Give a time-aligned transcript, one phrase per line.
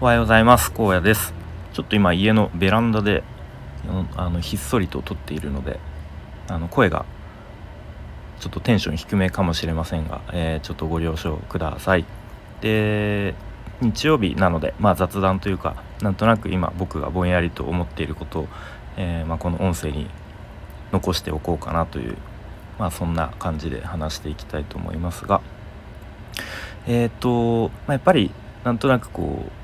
[0.00, 0.72] おはようございます。
[0.78, 1.34] 荒野です。
[1.72, 3.24] ちょっと今家のベランダで
[4.16, 5.80] あのひっそりと撮っているので
[6.46, 7.04] あの声が
[8.38, 12.04] ちょっとテンション低めかもしれませんが、えー、ちょっとご了承ください。
[12.60, 13.34] で
[13.80, 18.48] 日曜日なので、まあ、雑談というかなんとなく今僕がぼんやりと思っていることを、
[18.96, 20.08] えー、まあ、この音声に
[20.92, 22.16] 残しておこうかなという、
[22.78, 25.40] まあ、そんな感じで話していきたいと思いますが
[26.86, 28.30] えっ、ー、と、まあ、やっぱり
[28.62, 29.57] なんとなくこう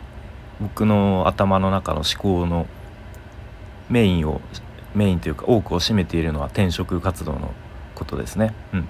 [0.61, 2.67] 僕の頭の中の思考の
[3.89, 4.41] メインを
[4.95, 7.53] メインというか多くを占めているのは転職活動の
[7.95, 8.55] ことですね。
[8.73, 8.89] うん、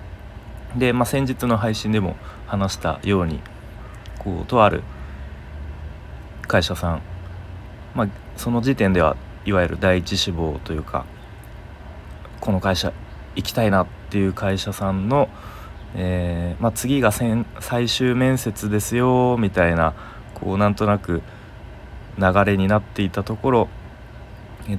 [0.79, 3.41] で、まあ、先日の配信でも話したように
[4.19, 4.83] こうとある
[6.47, 7.03] 会社さん、
[7.95, 11.07] まあ、その時点ではいわゆる第一志望というか
[12.41, 12.93] この会社
[13.35, 15.29] 行きたいなっていう会社さんの、
[15.95, 19.95] えー、まあ、次が最終面接ですよみたいな
[20.35, 21.23] こうなんとなく
[22.19, 23.69] 流れになっていたところ、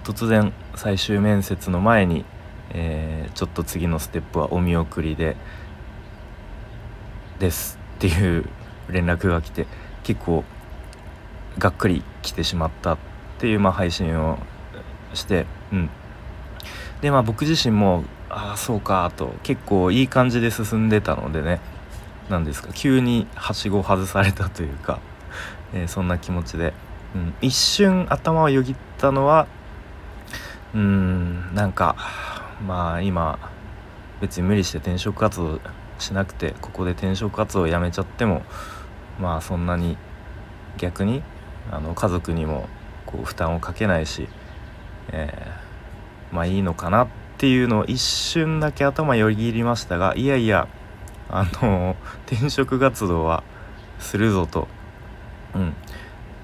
[0.03, 2.25] 突然最終面接の前に、
[2.71, 5.35] えー、ちょっと次のステップはお見送りで
[7.39, 8.45] ですっていう
[8.89, 9.67] 連絡が来て
[10.03, 10.43] 結構
[11.57, 12.97] がっくり来てしまったっ
[13.39, 14.39] ていう、まあ、配信を
[15.13, 15.89] して、うん、
[17.01, 21.61] でまあ僕自身もああそうかと結構いい感じで進んでたのでね
[22.29, 24.99] 何ですか急にはしご外されたというか、
[25.73, 26.73] えー、そんな気持ちで
[27.41, 29.47] 一瞬頭をよぎったのは
[30.73, 31.95] うんなんか
[32.65, 33.39] まあ今
[34.21, 35.59] 別に無理して転職活動
[35.99, 38.43] しなくてここで転職活動をやめちゃっても
[39.19, 39.97] まあそんなに
[40.77, 41.23] 逆に
[41.71, 42.67] あの家族にも
[43.05, 44.27] こう負担をかけないし、
[45.11, 50.67] えー、まあいいのかなっていうのを一瞬だけ頭よぎりましたがいやいや
[51.29, 51.95] あの
[52.27, 53.43] 転職活動は
[53.99, 54.67] するぞと、
[55.55, 55.73] うん、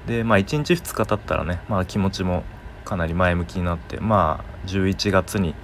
[0.08, 2.44] でまあ1日2日経ったらね、まあ、気持ちも
[2.86, 5.56] かなり前向きになってまあ11月に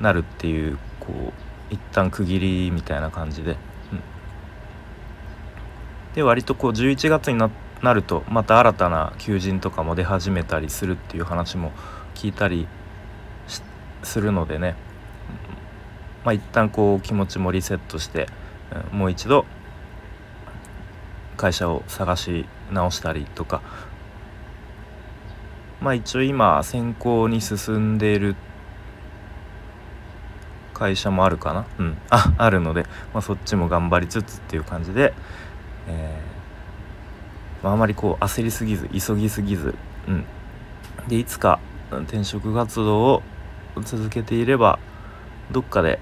[0.00, 4.00] なるっていうこう一旦区切りみたいな感じで、うん、
[6.14, 7.50] で割とこう11月にな
[7.82, 11.72] なるとまた新たな求人とかも出始めたりするっていう話も
[12.14, 12.68] 聞いたり
[14.02, 14.76] するのでね。
[16.24, 18.28] まあ一旦こう気持ちもリセットして、
[18.92, 19.46] うん、もう一度
[21.38, 23.62] 会社を探し直したりとか。
[25.80, 28.36] まあ一応今選考に進んでいる
[30.74, 31.66] 会社もあるかな。
[31.78, 31.98] うん。
[32.10, 32.82] ああるので、
[33.14, 35.14] まあ、そっちも頑張りつつっていう感じで、
[35.88, 36.30] えー
[37.62, 39.74] まあ、あまりこう焦りすぎず急ぎすぎず、
[40.08, 40.24] うん、
[41.08, 41.60] でいつか
[41.90, 43.22] 転職活動を
[43.82, 44.78] 続けていれば
[45.50, 45.98] どっかで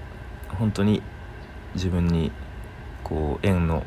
[0.47, 1.01] 本当に
[1.75, 2.31] 自分に
[3.03, 3.83] こう縁の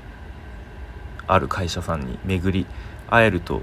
[1.27, 2.67] ある会社さんに巡り
[3.09, 3.63] 会えると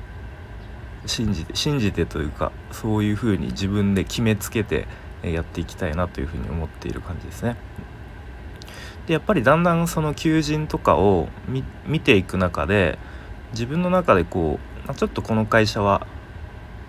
[1.05, 4.87] 信じて信じてというかそういうふうに自分で決めつけて
[5.23, 7.57] やっていきたいなというふうに思っている感じですね。
[9.07, 11.29] でやっぱりだんだんその求人とかを
[11.87, 12.99] 見ていく中で
[13.51, 16.05] 自分の中でこうちょっとこの会社は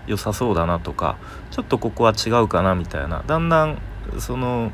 [0.07, 1.17] 良さそうだなとか
[1.51, 3.79] ちょっとここは違うかなみたいなだんだん
[4.19, 4.71] その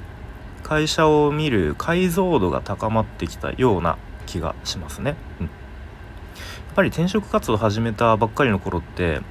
[0.63, 5.15] 会社を見る解像度が高まってきたような気がしますね。
[5.41, 5.51] うん
[6.77, 9.23] ぱり転職活動始めたばっかりの頃って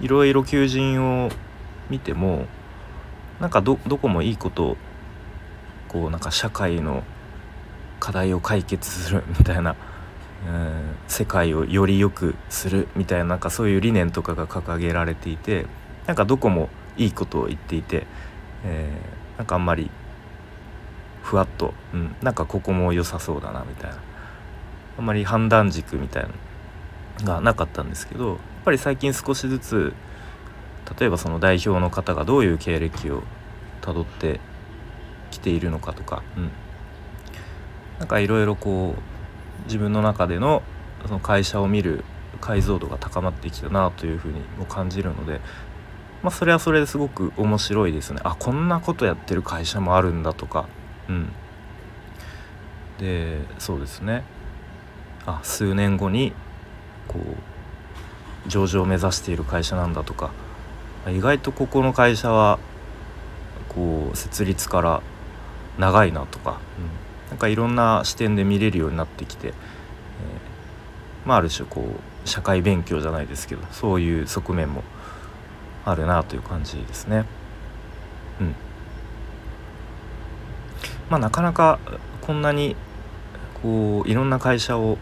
[0.00, 1.30] いろいろ求人を
[1.90, 2.46] 見ても
[3.40, 4.76] なんかどこもいいこと
[5.88, 7.02] こうなんか社会の
[7.98, 9.74] 課題を解決するみたいな、
[10.46, 15.66] うん、世界をより良くするみたいななんかそういう理念とかが掲げられていて
[16.06, 18.06] なんかどこもいいことを言っていて、
[18.64, 19.90] えー、なんかあんまり
[21.24, 23.96] ふわっと、うん、なんかここも良さそうだなみたいな。
[24.96, 26.28] あんまり判断軸みたいな。
[27.22, 29.92] がなかったんですけどやっぱり最近少しずつ
[30.98, 33.22] 例えばその代表の方がどういう経歴を
[33.80, 34.40] たどって
[35.30, 36.50] きているのかとか、うん、
[37.98, 40.62] なんかいろいろこう自分の中での
[41.06, 42.04] その会社を見る
[42.40, 45.40] 解像度が高まってきたなというふうにも感じるので、
[46.22, 48.20] まあ、それはそれですごく面白いですね。
[48.24, 50.66] あこんなことやってる会社もあるんだとか。
[51.08, 51.32] うん。
[52.98, 54.24] でそうですね。
[55.26, 56.32] あ数年後に
[57.08, 60.30] こう上場を目指している会社なんだとか
[61.08, 62.58] 意外とここの会社は
[63.68, 65.02] こう設立から
[65.78, 69.54] 長いなとか、うん、なんかいろんな視点で見れるようになってきて、えー、
[71.26, 74.82] まあある種こう社会勉強じゃないですけどそういう側面も
[75.84, 77.24] あるなという感じですね。
[78.40, 78.54] うん、
[81.10, 81.78] まあなかなか
[82.22, 82.76] こんなに
[83.62, 84.96] こういろんな会社を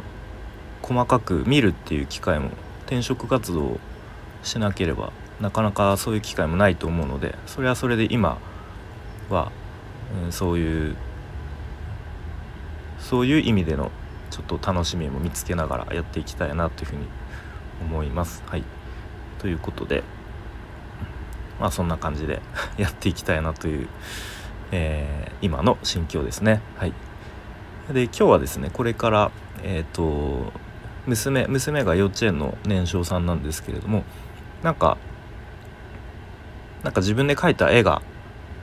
[0.82, 2.50] 細かく見るっていう機会も
[2.86, 3.78] 転職活動
[4.42, 8.38] しなければなかなかそういう機会もないと思うのでそれはそれで今
[9.30, 9.50] は、
[10.24, 10.96] うん、そういう
[12.98, 13.90] そういう意味での
[14.30, 17.06] ちょっと楽しみも見つけながらやっていきたいなというふうに
[17.82, 18.42] 思います。
[18.46, 18.64] はい、
[19.38, 20.02] ということで
[21.60, 22.40] まあそんな感じで
[22.78, 23.88] やっていきたいなという、
[24.70, 26.60] えー、今の心境ですね。
[26.76, 26.94] はい、
[27.92, 29.30] で今日はですねこれから
[29.62, 30.52] えっ、ー、と
[31.06, 34.04] 娘娘が幼稚園の年少さんなんですけれども
[34.62, 34.98] なんか
[36.82, 38.02] なんか自分で描いた絵が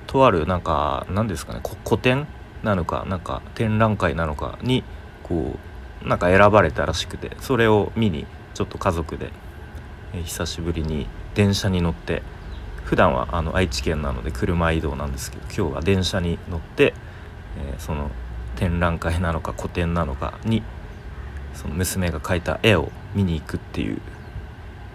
[0.08, 2.28] とあるなんか何ですかね古典
[2.64, 4.84] なのかなんか展覧会なのかに
[5.24, 5.56] こ
[6.04, 9.32] うなんか選ばれたらしくてそれを見にちょっと家族で、
[10.14, 12.24] え久しぶりに電車に乗って
[12.84, 16.94] 普段はあの愛知県なので車移動なんですけど今日は電車に乗って、
[17.58, 18.10] えー、その
[18.56, 20.64] 展覧会なのか個展なのかに
[21.60, 24.00] その娘が描いた絵を見に行くっていう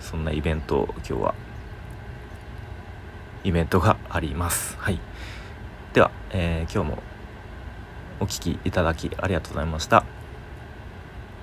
[0.01, 1.35] そんなイベントを今日は
[3.45, 4.75] イベントがあります。
[4.79, 4.99] はい、
[5.93, 7.03] では、えー、今日も
[8.19, 10.07] お聴きいただきありがとうございました。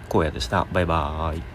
[0.10, 0.66] 荒野でした。
[0.74, 1.51] バイバーイ。